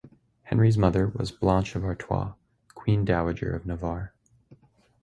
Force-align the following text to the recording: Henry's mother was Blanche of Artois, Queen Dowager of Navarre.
Henry's 0.45 0.79
mother 0.79 1.05
was 1.09 1.29
Blanche 1.31 1.75
of 1.75 1.83
Artois, 1.83 2.33
Queen 2.73 3.05
Dowager 3.05 3.53
of 3.55 3.67
Navarre. 3.67 4.15